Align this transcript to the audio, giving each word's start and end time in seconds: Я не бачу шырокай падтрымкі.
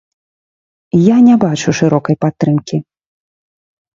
Я 1.07 1.17
не 1.27 1.35
бачу 1.43 1.75
шырокай 1.79 2.15
падтрымкі. 2.25 2.77